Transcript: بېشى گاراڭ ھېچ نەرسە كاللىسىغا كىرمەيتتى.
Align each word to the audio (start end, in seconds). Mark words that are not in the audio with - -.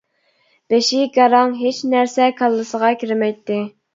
بېشى 0.73 1.01
گاراڭ 1.17 1.53
ھېچ 1.59 1.83
نەرسە 1.91 2.31
كاللىسىغا 2.39 2.93
كىرمەيتتى. 3.05 3.63